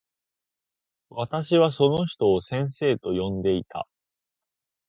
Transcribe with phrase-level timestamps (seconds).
[1.11, 3.87] 私はその人を先生と呼んでいた。